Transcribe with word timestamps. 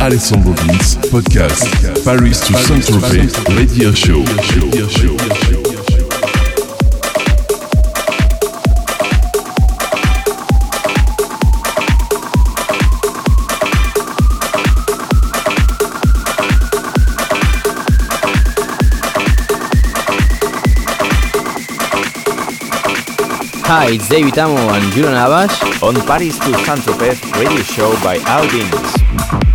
Alessandro 0.00 0.52
Vince, 0.52 0.96
podcast, 1.10 1.68
Paris 2.04 2.40
to 2.40 2.54
Saint-Tropez, 2.54 3.36
Radio 3.54 3.92
Show. 3.92 4.20
Radio 4.20 4.88
Show. 4.88 5.16
Hi, 23.66 23.90
it's 23.90 24.08
David 24.08 24.38
Amo 24.38 24.56
and 24.56 24.82
Julio 24.94 25.10
Navas 25.10 25.82
on 25.82 25.94
Paris 26.06 26.38
to 26.38 26.54
Saint-Tropez 26.64 27.20
radio 27.38 27.62
show 27.62 27.92
by 28.02 28.16
Al 28.24 28.48
Vince. 28.48 29.49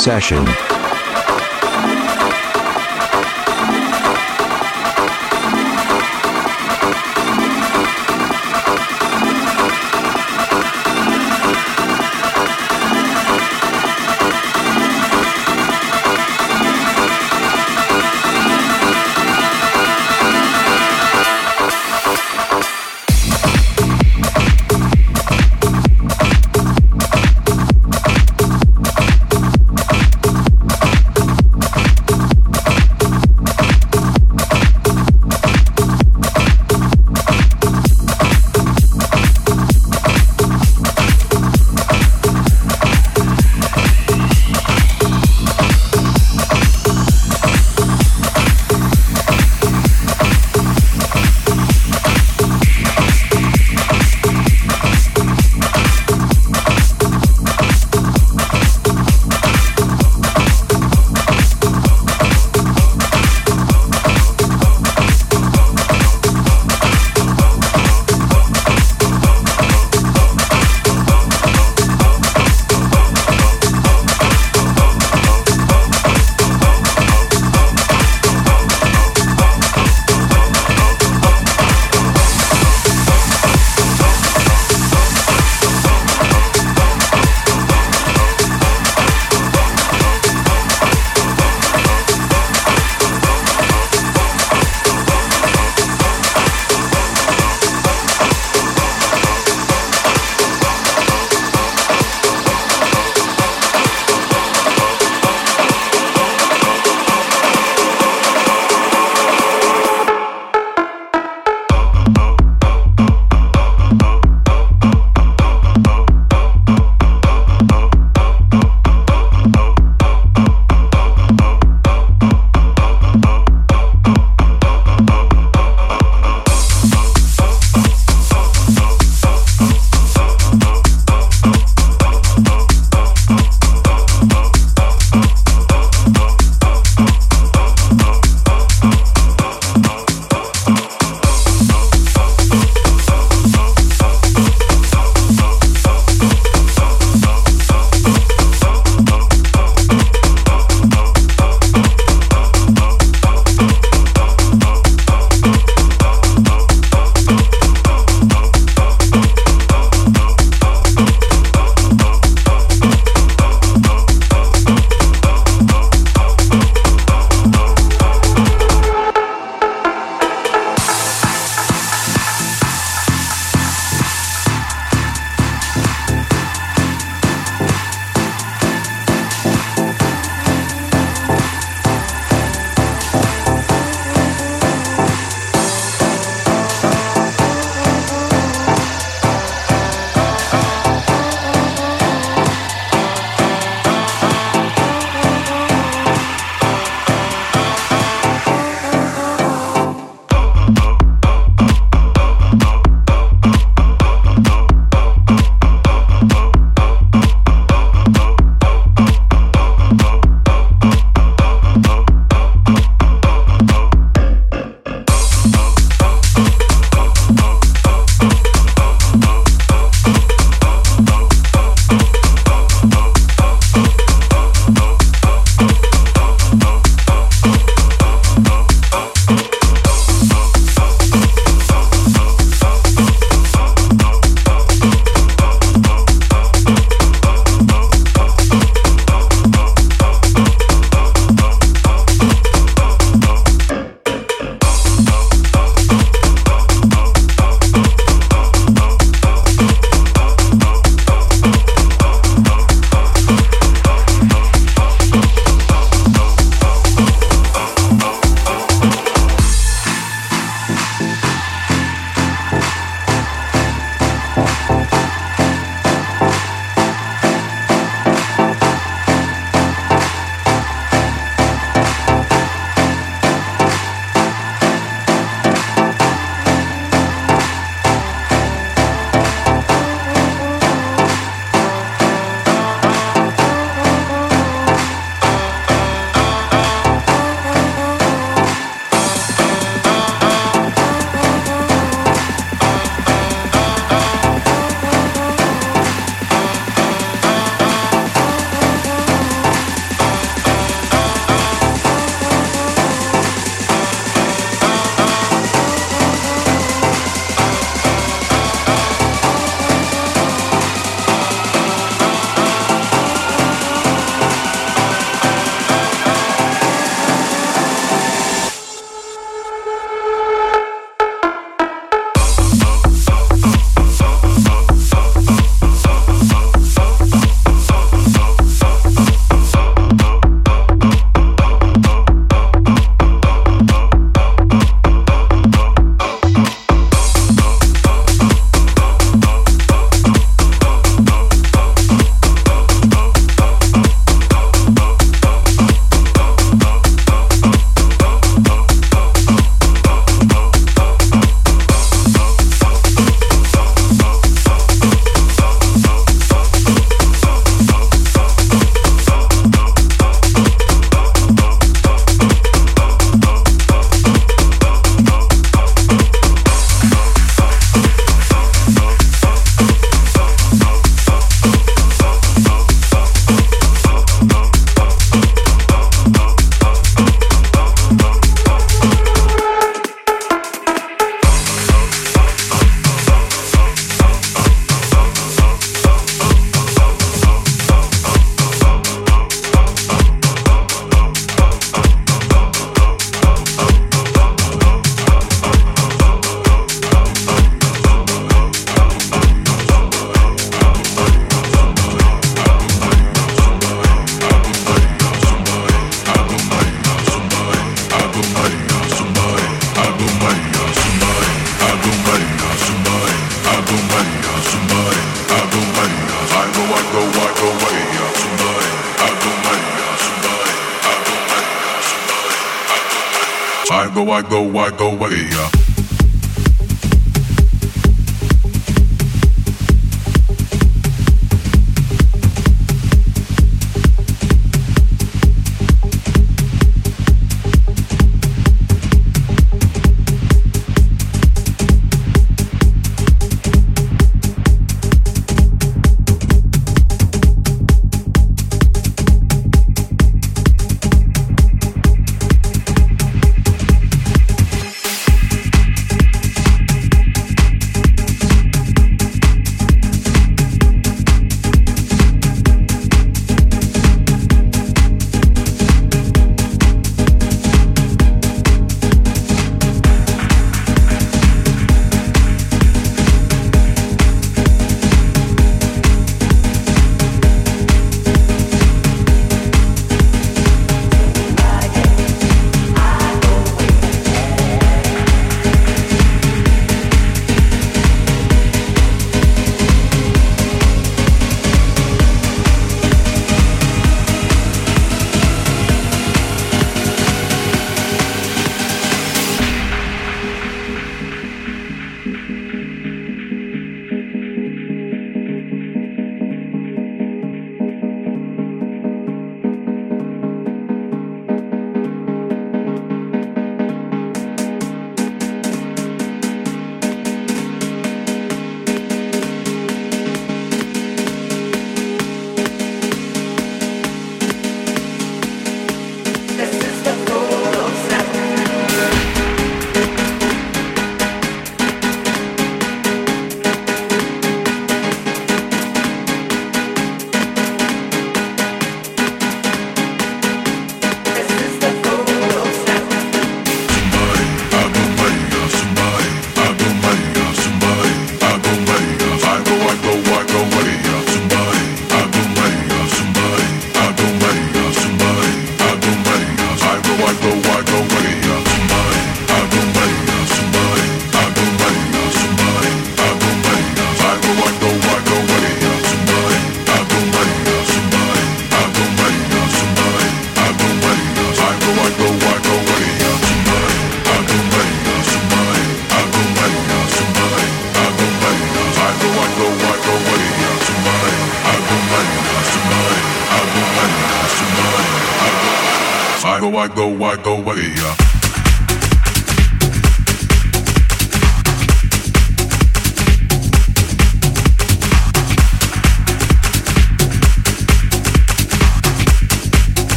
Session. 0.00 0.69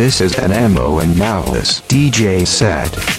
This 0.00 0.22
is 0.22 0.38
an 0.38 0.50
Amo 0.50 1.00
and 1.00 1.14
Malice 1.18 1.82
DJ 1.82 2.46
set. 2.46 3.09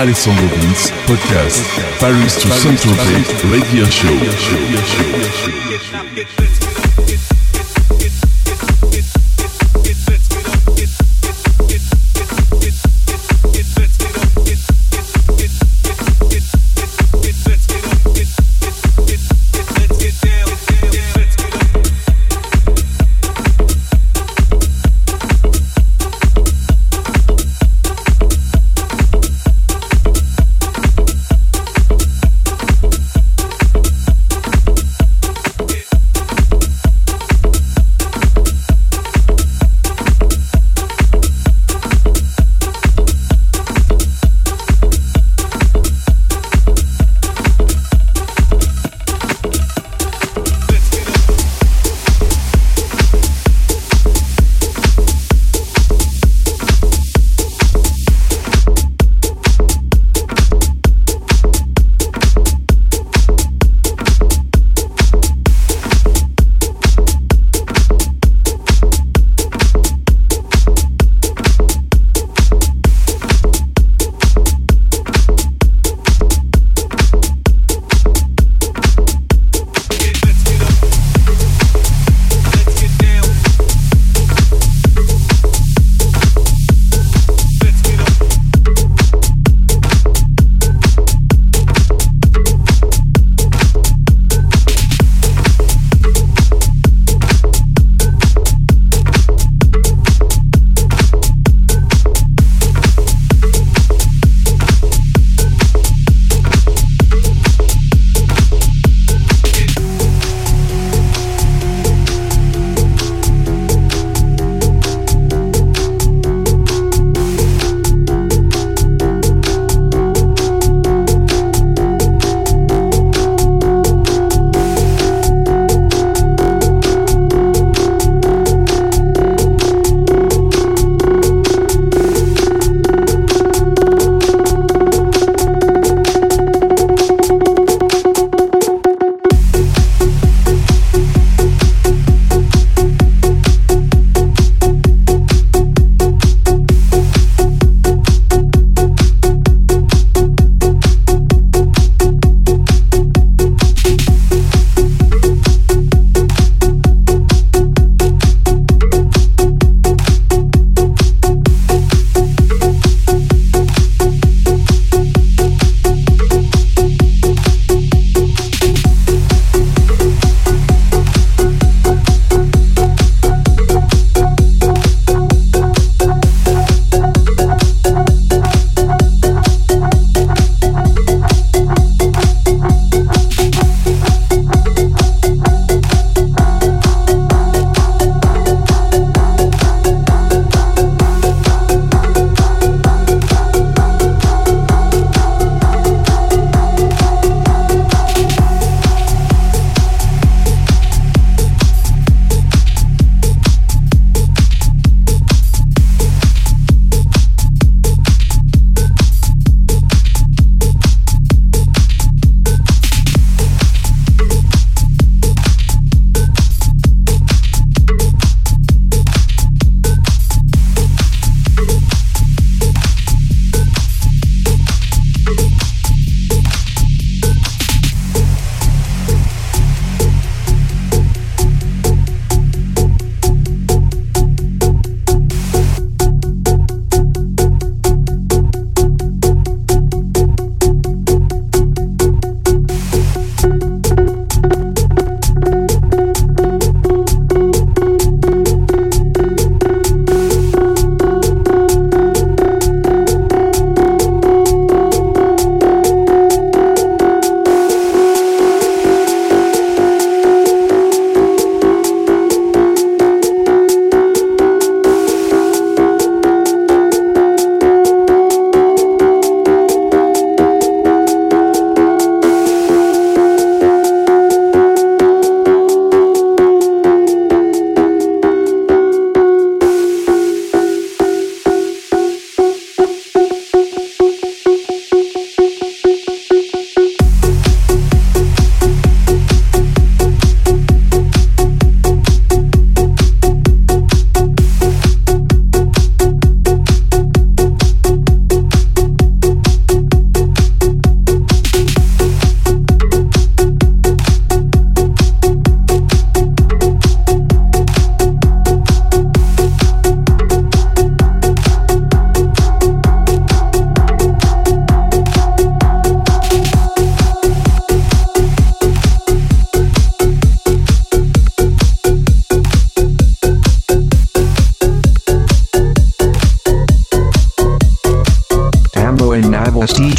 Alessandro 0.00 0.46
Vince, 0.48 0.90
podcast, 1.06 1.62
Paris 1.98 2.34
to 2.36 2.48
Saint-Tropez, 2.48 3.34
Radio 3.52 3.84
Show. 3.84 4.08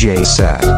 DJ 0.02 0.26
set. 0.26 0.71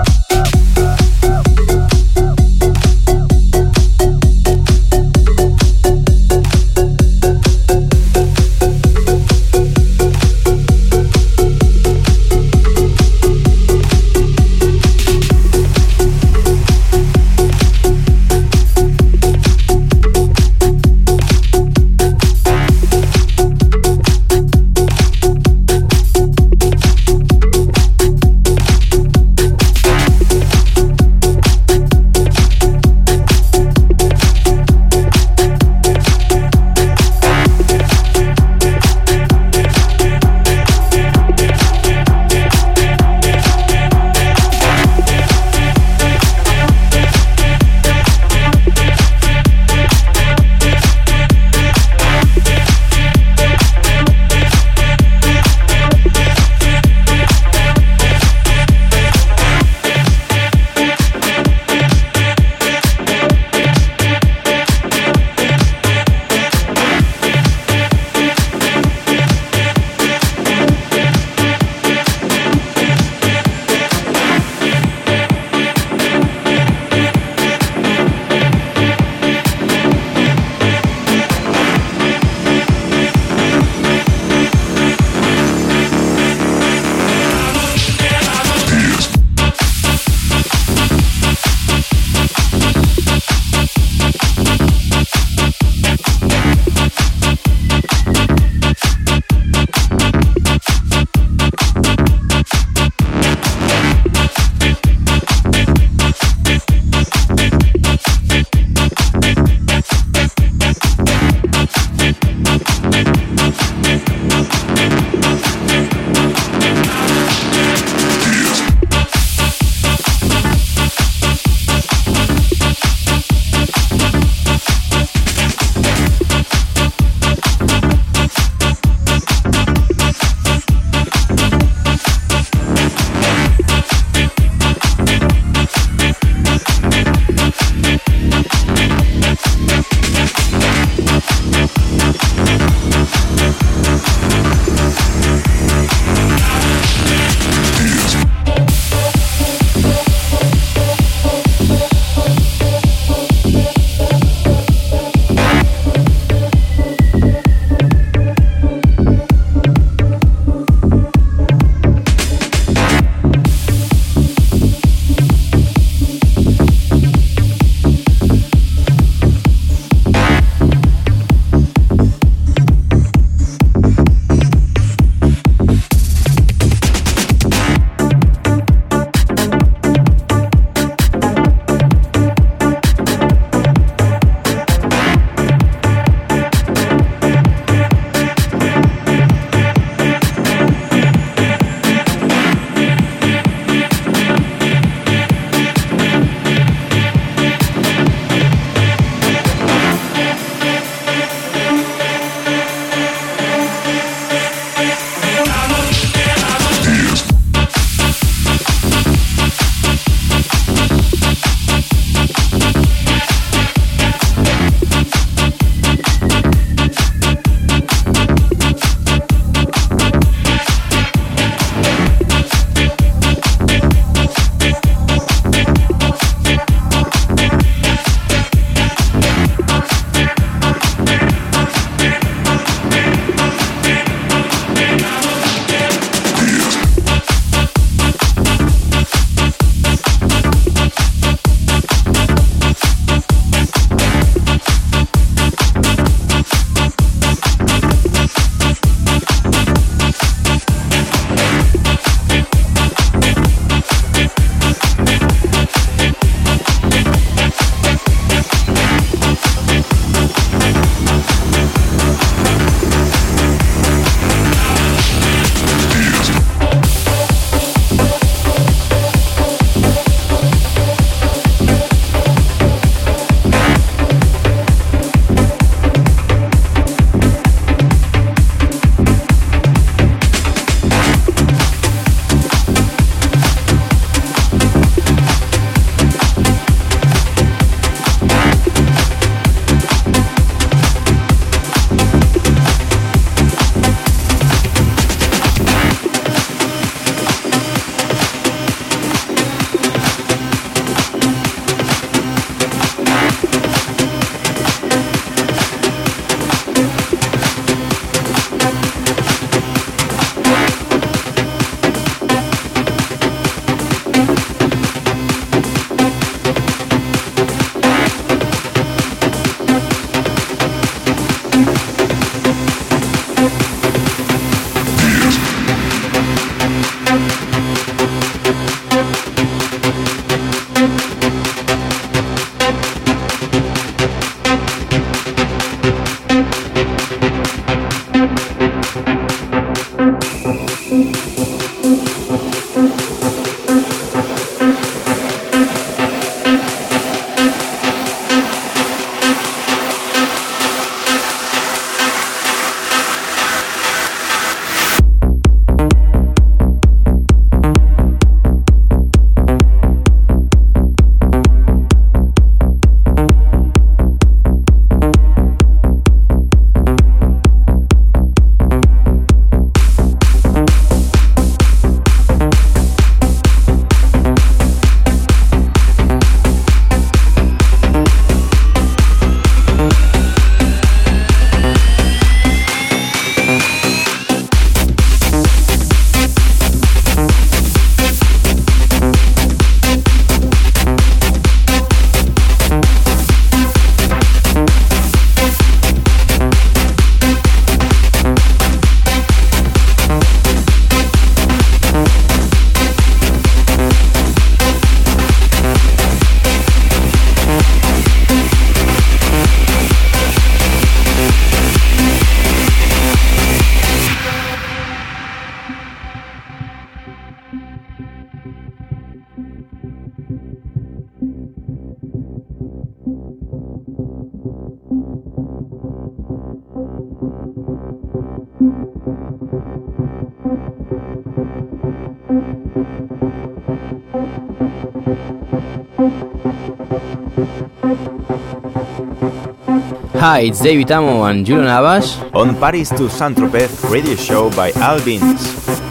Hi, 440.24 440.40
it's 440.48 440.62
David 440.62 440.90
Amo 440.90 441.26
and 441.26 441.46
Julio 441.46 441.66
Navas. 441.66 442.16
On 442.34 442.56
Paris 442.56 442.88
to 442.92 443.10
Saint-Tropez 443.10 443.92
radio 443.92 444.16
show 444.16 444.50
by 444.52 444.72
Al 444.80 444.98
Vince. 445.00 445.83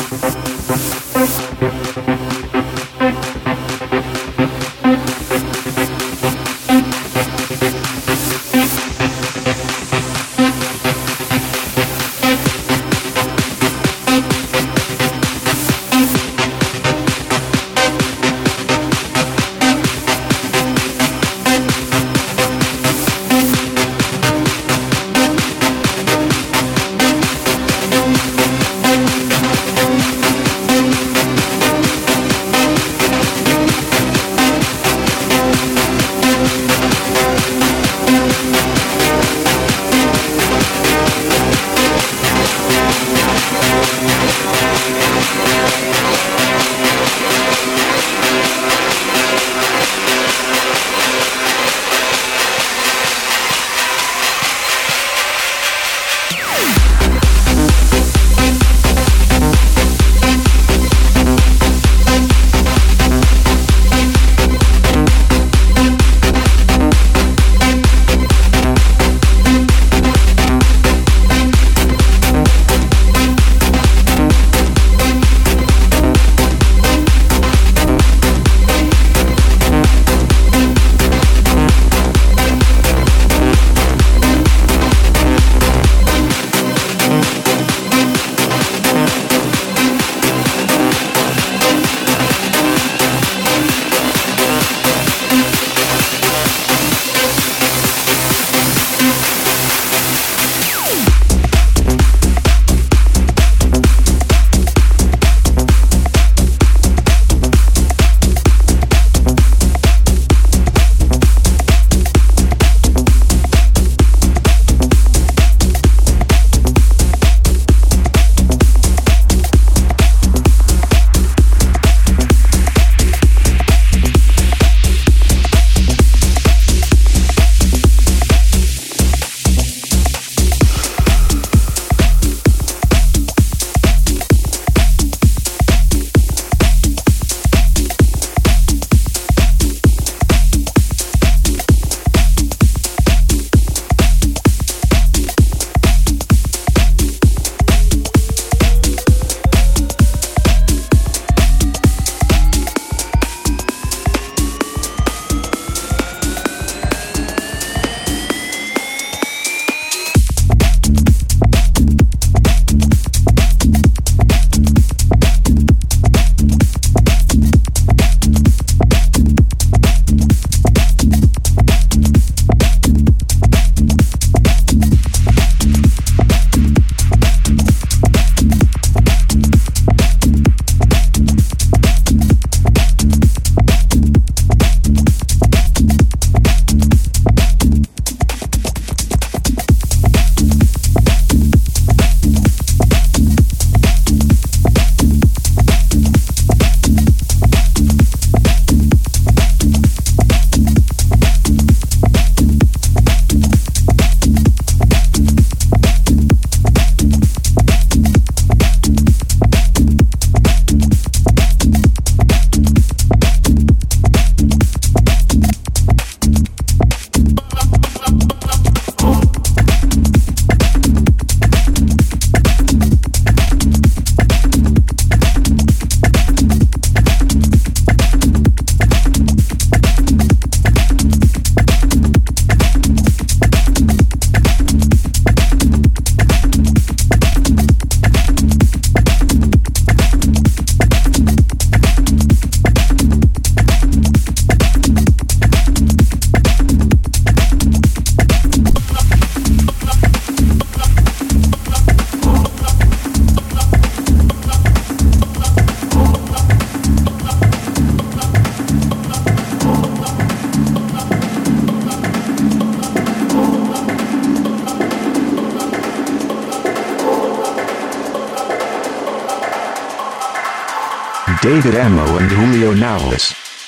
Julio 272.99 273.19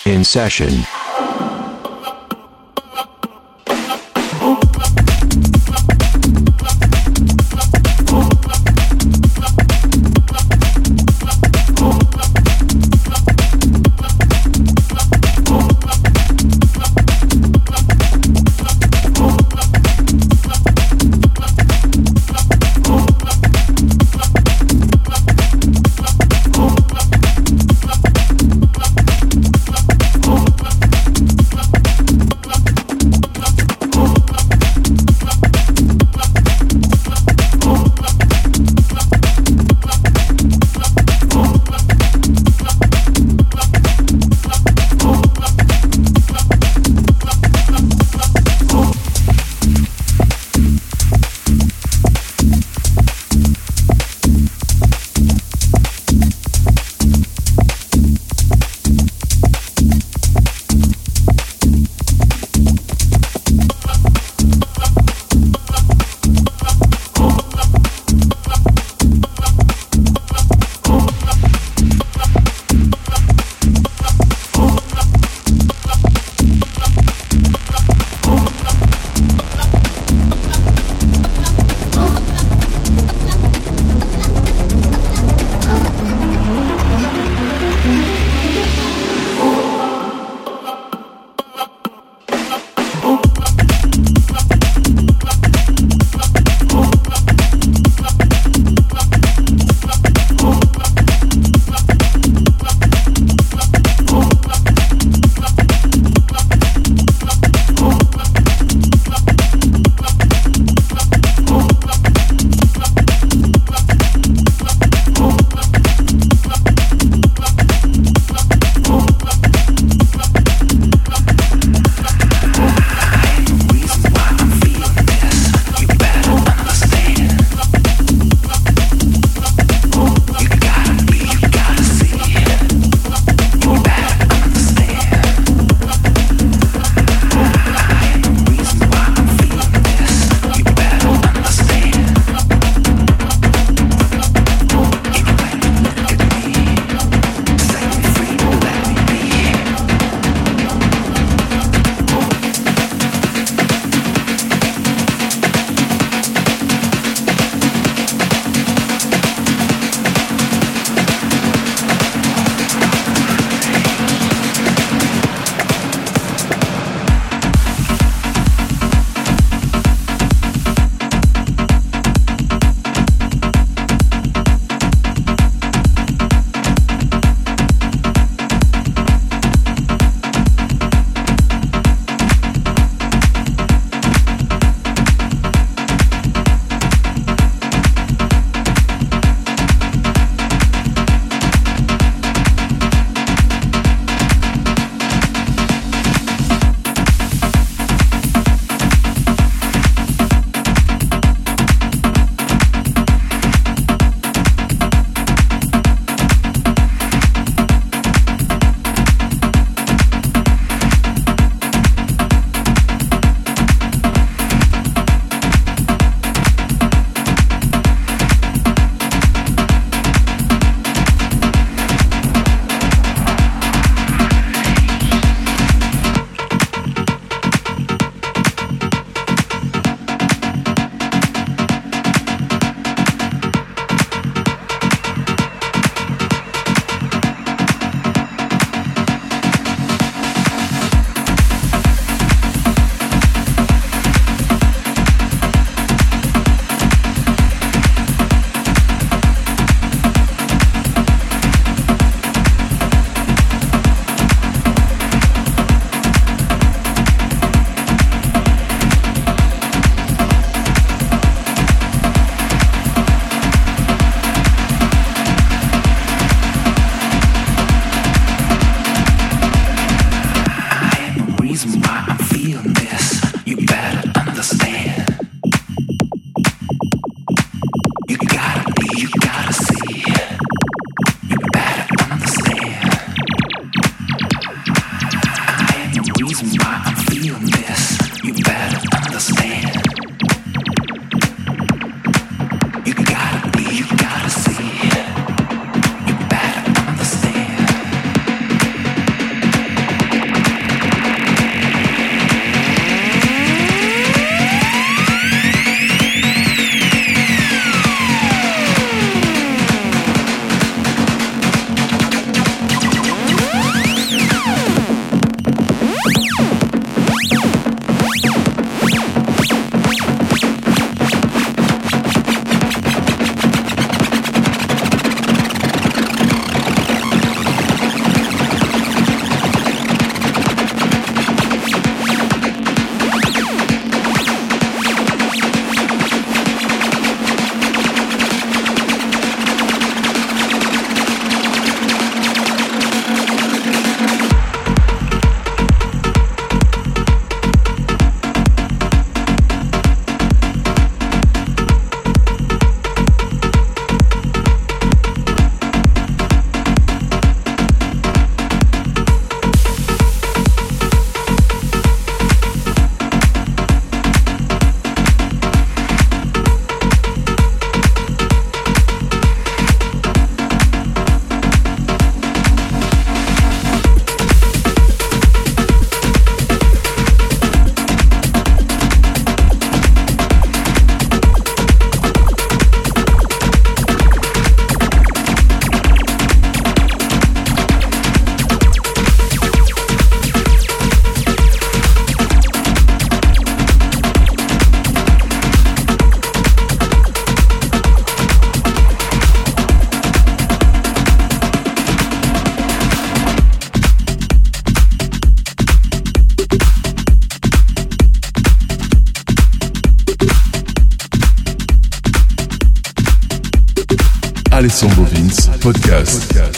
In 0.04 0.22
session. 0.22 0.93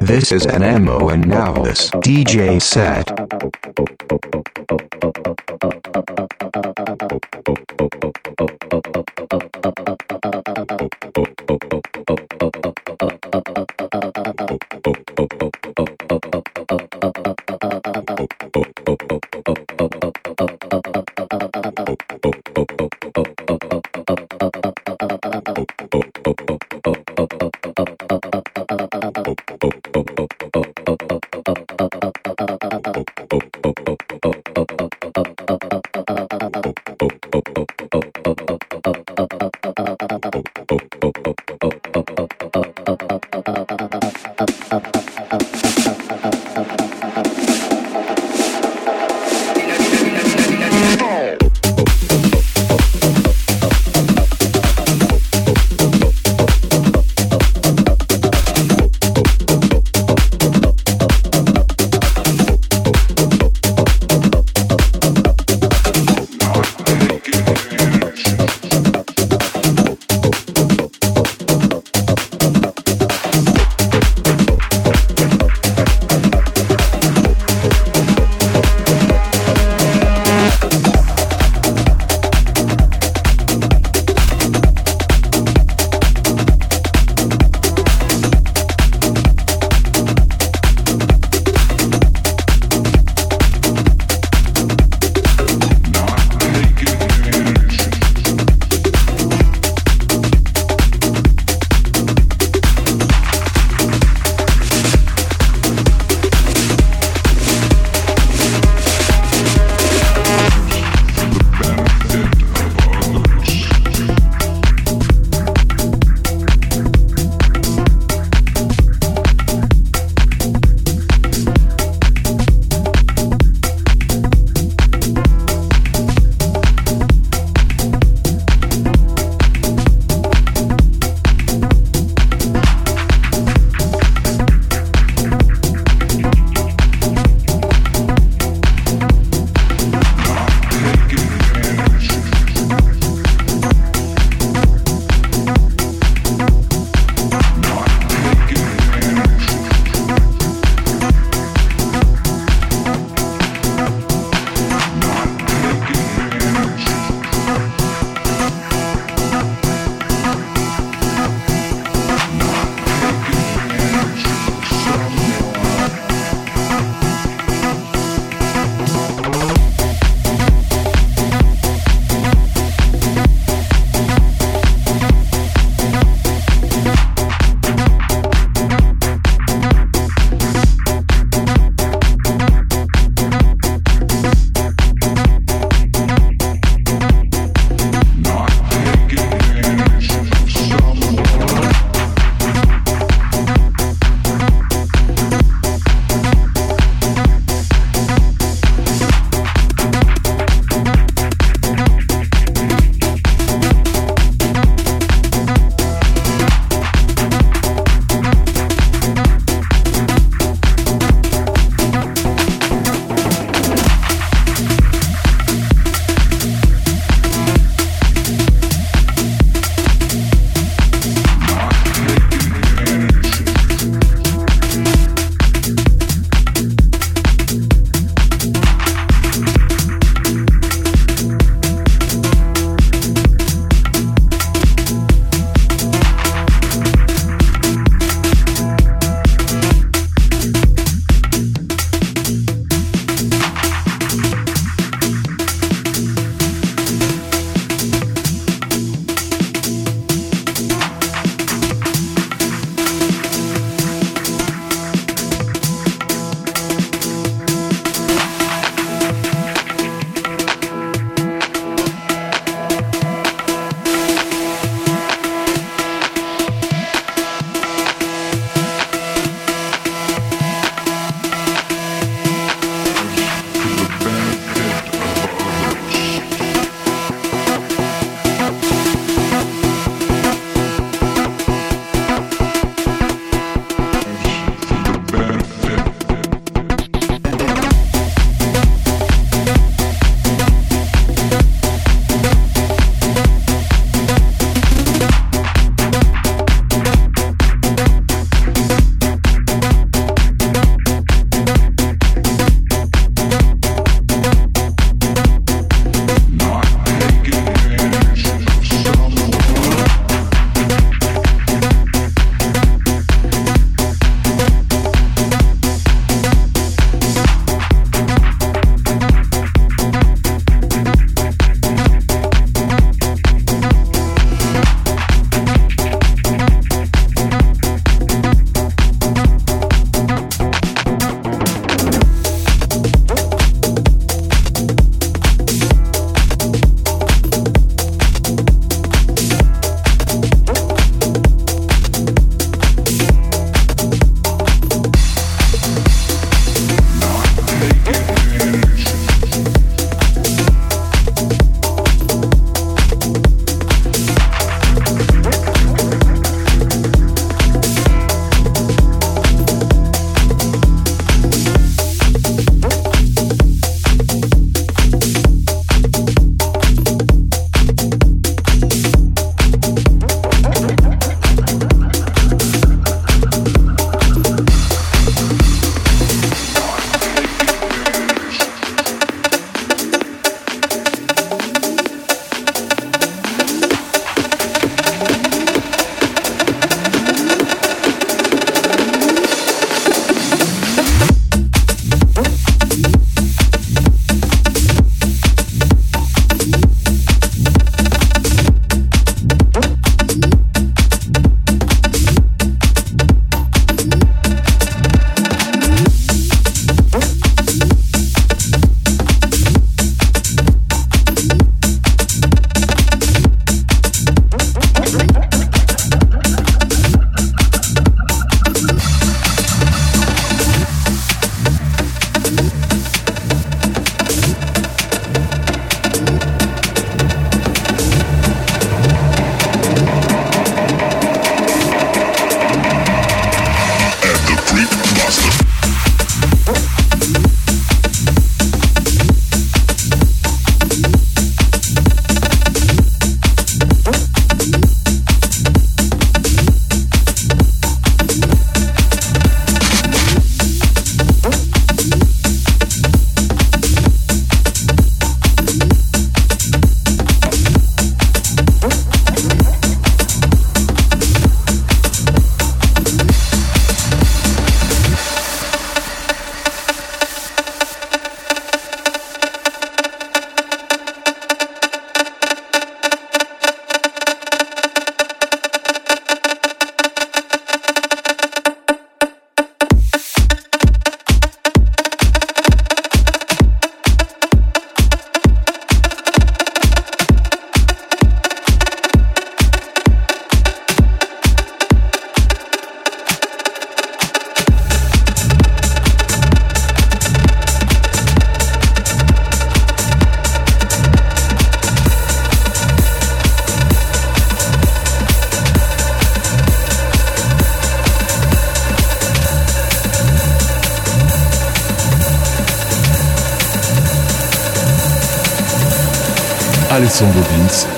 This 0.00 0.32
is 0.32 0.46
an 0.46 0.62
Amo 0.64 1.10
and 1.10 1.28
Navas 1.28 1.90
DJ 1.90 2.60
set. 2.60 3.12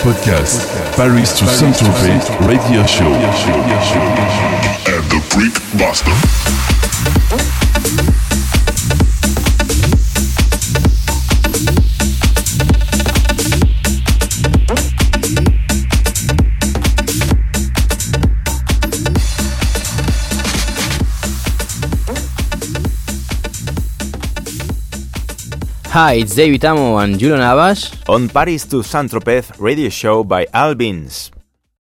Podcast, 0.09 0.65
Paris 0.97 1.39
to 1.39 1.47
Saint-Tropez 1.47 2.31
radio 2.49 2.83
show. 2.87 3.05
And 4.89 5.05
the 5.11 5.21
Freak 5.29 5.53
Master. 5.79 6.11
Hi, 25.91 26.15
it's 26.15 26.35
David 26.35 26.65
Amo 26.65 26.97
and 26.97 27.21
Julio 27.21 27.37
Navas. 27.37 27.98
On 28.09 28.27
Paris 28.27 28.65
to 28.65 28.83
Saint-Tropez 28.83 29.53
radio 29.61 29.91
show 29.91 30.25
by 30.25 30.47
Al 30.55 30.75
Vince. 30.75 31.28